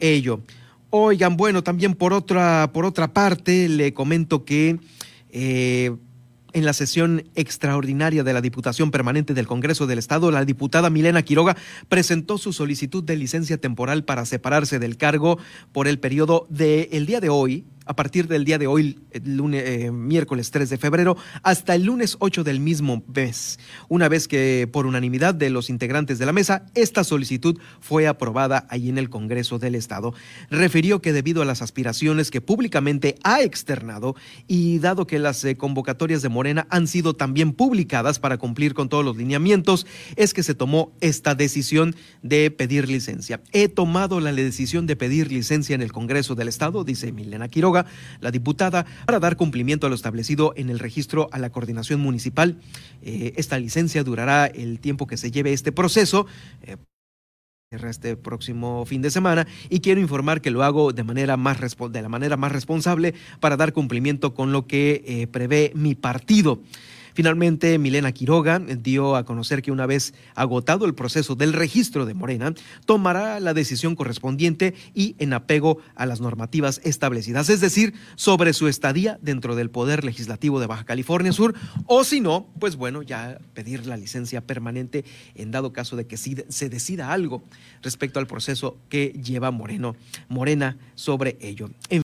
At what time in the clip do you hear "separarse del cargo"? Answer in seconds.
14.26-15.38